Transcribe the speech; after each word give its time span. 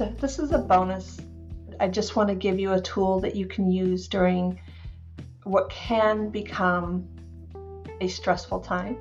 is 0.00 0.08
a 0.08 0.20
this 0.20 0.38
is 0.38 0.52
a 0.52 0.58
bonus. 0.58 1.20
I 1.80 1.88
just 1.88 2.16
want 2.16 2.28
to 2.28 2.34
give 2.34 2.58
you 2.58 2.72
a 2.72 2.80
tool 2.80 3.20
that 3.20 3.36
you 3.36 3.46
can 3.46 3.70
use 3.70 4.08
during 4.08 4.60
what 5.44 5.70
can 5.70 6.30
become 6.30 7.08
a 8.00 8.08
stressful 8.08 8.60
time. 8.60 8.96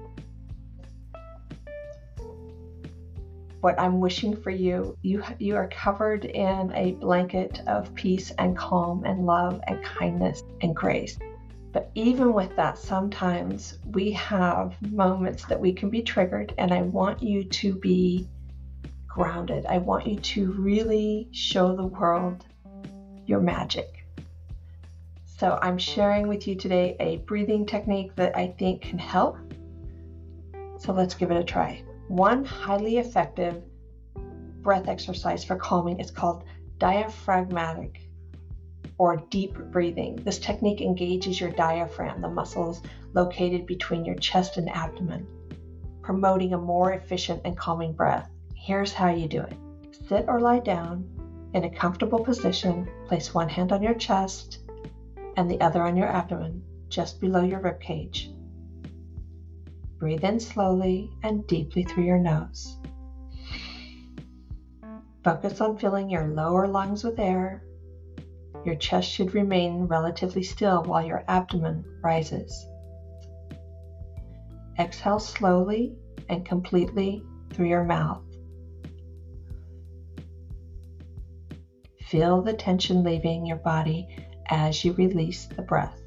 What 3.61 3.79
I'm 3.79 3.99
wishing 3.99 4.35
for 4.35 4.51
you, 4.51 4.97
you 5.01 5.23
you 5.39 5.55
are 5.55 5.67
covered 5.67 6.25
in 6.25 6.71
a 6.73 6.91
blanket 6.93 7.61
of 7.67 7.93
peace 7.95 8.31
and 8.37 8.55
calm 8.55 9.03
and 9.03 9.25
love 9.25 9.59
and 9.67 9.83
kindness 9.83 10.43
and 10.61 10.75
grace. 10.75 11.17
But 11.73 11.91
even 11.95 12.33
with 12.33 12.55
that, 12.55 12.77
sometimes 12.77 13.79
we 13.91 14.11
have 14.11 14.81
moments 14.81 15.45
that 15.45 15.59
we 15.59 15.73
can 15.73 15.89
be 15.89 16.01
triggered, 16.01 16.53
and 16.57 16.71
I 16.71 16.83
want 16.83 17.21
you 17.21 17.43
to 17.43 17.73
be 17.73 18.27
grounded. 19.17 19.65
I 19.65 19.79
want 19.79 20.05
you 20.05 20.19
to 20.19 20.51
really 20.51 21.27
show 21.31 21.75
the 21.75 21.87
world 21.87 22.45
your 23.25 23.39
magic. 23.39 24.05
So, 25.25 25.57
I'm 25.59 25.79
sharing 25.79 26.27
with 26.27 26.47
you 26.47 26.53
today 26.53 26.95
a 26.99 27.17
breathing 27.25 27.65
technique 27.65 28.15
that 28.15 28.37
I 28.37 28.53
think 28.59 28.83
can 28.83 28.99
help. 28.99 29.37
So, 30.77 30.93
let's 30.93 31.15
give 31.15 31.31
it 31.31 31.37
a 31.37 31.43
try. 31.43 31.83
One 32.09 32.45
highly 32.45 32.97
effective 32.99 33.63
breath 34.61 34.87
exercise 34.87 35.43
for 35.43 35.55
calming 35.55 35.99
is 35.99 36.11
called 36.11 36.43
diaphragmatic 36.77 37.99
or 38.99 39.17
deep 39.31 39.55
breathing. 39.71 40.17
This 40.17 40.37
technique 40.37 40.81
engages 40.81 41.41
your 41.41 41.51
diaphragm, 41.51 42.21
the 42.21 42.29
muscles 42.29 42.83
located 43.13 43.65
between 43.65 44.05
your 44.05 44.15
chest 44.15 44.57
and 44.57 44.69
abdomen, 44.69 45.25
promoting 46.03 46.53
a 46.53 46.57
more 46.59 46.93
efficient 46.93 47.41
and 47.45 47.57
calming 47.57 47.93
breath. 47.93 48.29
Here's 48.67 48.91
how 48.91 49.11
you 49.11 49.29
do 49.29 49.43
it 49.43 49.57
sit 50.09 50.25
or 50.27 50.41
lie 50.41 50.59
down 50.59 51.07
in 51.53 51.63
a 51.63 51.69
comfortable 51.69 52.19
position. 52.19 52.85
Place 53.07 53.33
one 53.33 53.47
hand 53.47 53.71
on 53.71 53.81
your 53.81 53.93
chest 53.93 54.59
and 55.37 55.49
the 55.49 55.61
other 55.61 55.81
on 55.81 55.95
your 55.95 56.09
abdomen, 56.09 56.61
just 56.89 57.21
below 57.21 57.45
your 57.45 57.61
rib 57.61 57.79
cage. 57.79 58.29
Breathe 59.99 60.25
in 60.25 60.41
slowly 60.41 61.09
and 61.23 61.47
deeply 61.47 61.83
through 61.83 62.03
your 62.03 62.17
nose. 62.19 62.77
Focus 65.23 65.61
on 65.61 65.77
filling 65.77 66.09
your 66.09 66.27
lower 66.27 66.67
lungs 66.67 67.05
with 67.05 67.19
air. 67.19 67.63
Your 68.65 68.75
chest 68.75 69.09
should 69.09 69.33
remain 69.33 69.83
relatively 69.83 70.43
still 70.43 70.83
while 70.83 71.05
your 71.05 71.23
abdomen 71.29 71.85
rises. 72.03 72.67
Exhale 74.77 75.19
slowly 75.19 75.95
and 76.27 76.45
completely 76.45 77.23
through 77.53 77.69
your 77.69 77.85
mouth. 77.85 78.23
Feel 82.07 82.41
the 82.41 82.53
tension 82.53 83.03
leaving 83.03 83.45
your 83.45 83.57
body 83.57 84.07
as 84.47 84.85
you 84.85 84.93
release 84.93 85.45
the 85.45 85.61
breath. 85.61 86.01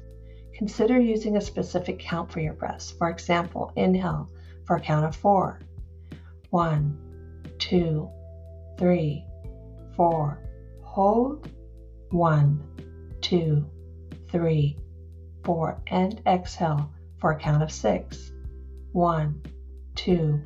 Consider 0.55 0.99
using 0.99 1.37
a 1.37 1.41
specific 1.41 1.99
count 1.99 2.31
for 2.31 2.39
your 2.39 2.53
breaths. 2.53 2.91
For 2.91 3.09
example, 3.09 3.71
inhale 3.75 4.27
for 4.65 4.77
a 4.77 4.81
count 4.81 5.05
of 5.05 5.15
four. 5.15 5.59
One, 6.49 6.97
two, 7.59 8.09
three, 8.79 9.25
four. 9.95 10.39
Hold. 10.81 11.47
One, 12.09 12.63
two, 13.21 13.69
three, 14.31 14.77
four. 15.43 15.83
And 15.85 16.19
exhale 16.25 16.91
for 17.19 17.33
a 17.33 17.39
count 17.39 17.61
of 17.61 17.71
six. 17.71 18.31
One, 18.91 19.43
two, 19.93 20.41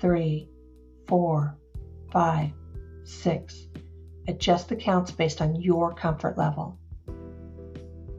three, 0.00 0.48
four, 1.06 1.56
five, 2.10 2.50
six. 3.04 3.67
Adjust 4.28 4.68
the 4.68 4.76
counts 4.76 5.10
based 5.10 5.40
on 5.40 5.56
your 5.56 5.94
comfort 5.94 6.36
level. 6.36 6.76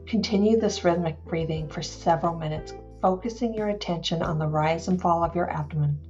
Continue 0.08 0.58
this 0.58 0.82
rhythmic 0.82 1.24
breathing 1.24 1.68
for 1.68 1.82
several 1.82 2.36
minutes, 2.36 2.74
focusing 3.00 3.54
your 3.54 3.68
attention 3.68 4.20
on 4.20 4.36
the 4.36 4.48
rise 4.48 4.88
and 4.88 5.00
fall 5.00 5.22
of 5.22 5.36
your 5.36 5.48
abdomen. 5.48 6.00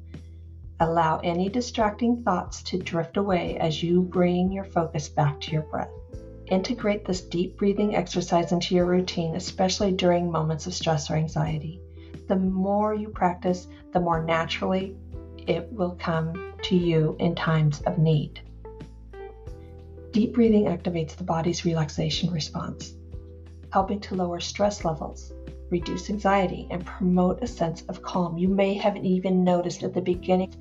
Allow 0.80 1.18
any 1.18 1.50
distracting 1.50 2.22
thoughts 2.22 2.62
to 2.62 2.78
drift 2.78 3.18
away 3.18 3.58
as 3.58 3.82
you 3.82 4.00
bring 4.00 4.50
your 4.50 4.64
focus 4.64 5.06
back 5.06 5.38
to 5.42 5.52
your 5.52 5.62
breath. 5.64 5.90
Integrate 6.46 7.04
this 7.04 7.20
deep 7.20 7.58
breathing 7.58 7.94
exercise 7.94 8.52
into 8.52 8.74
your 8.74 8.86
routine, 8.86 9.36
especially 9.36 9.92
during 9.92 10.32
moments 10.32 10.66
of 10.66 10.72
stress 10.72 11.10
or 11.10 11.16
anxiety. 11.16 11.78
The 12.26 12.36
more 12.36 12.94
you 12.94 13.10
practice, 13.10 13.68
the 13.92 14.00
more 14.00 14.24
naturally 14.24 14.96
it 15.46 15.70
will 15.70 15.94
come 16.00 16.54
to 16.62 16.74
you 16.74 17.16
in 17.18 17.34
times 17.34 17.82
of 17.82 17.98
need. 17.98 18.40
Deep 20.12 20.34
breathing 20.34 20.64
activates 20.64 21.14
the 21.14 21.22
body's 21.22 21.64
relaxation 21.64 22.32
response, 22.32 22.94
helping 23.72 24.00
to 24.00 24.16
lower 24.16 24.40
stress 24.40 24.84
levels, 24.84 25.32
reduce 25.70 26.10
anxiety, 26.10 26.66
and 26.70 26.84
promote 26.84 27.40
a 27.44 27.46
sense 27.46 27.82
of 27.82 28.02
calm. 28.02 28.36
You 28.36 28.48
may 28.48 28.74
have 28.74 28.96
even 28.96 29.44
noticed 29.44 29.84
at 29.84 29.94
the 29.94 30.00
beginning 30.00 30.52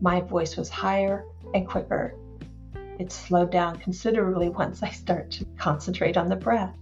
my 0.00 0.22
voice 0.22 0.56
was 0.56 0.70
higher 0.70 1.26
and 1.52 1.68
quicker. 1.68 2.14
It 2.98 3.12
slowed 3.12 3.50
down 3.50 3.76
considerably 3.76 4.48
once 4.62 4.82
I 4.82 4.88
start 4.88 5.30
to 5.32 5.44
concentrate 5.58 6.16
on 6.16 6.30
the 6.30 6.36
breath. 6.36 6.74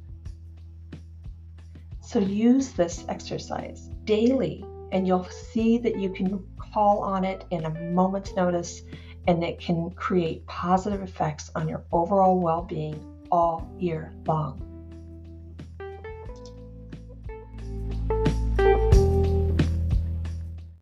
So 2.01 2.21
use 2.21 2.71
this 2.71 3.05
exercise 3.09 3.91
daily, 4.05 4.65
and 4.93 5.09
you'll 5.09 5.25
see 5.25 5.77
that 5.79 5.99
you 5.99 6.11
can 6.11 6.45
call 6.73 7.01
on 7.01 7.25
it 7.25 7.47
in 7.51 7.65
a 7.65 7.71
moment's 7.91 8.33
notice 8.37 8.83
and 9.27 9.45
it 9.45 9.61
can 9.61 9.91
create 9.91 10.47
positive 10.47 11.03
effects 11.03 11.51
on 11.55 11.69
your 11.69 11.85
overall 11.93 12.39
well 12.41 12.63
being 12.63 12.99
all 13.31 13.71
year 13.79 14.13
long. 14.27 14.72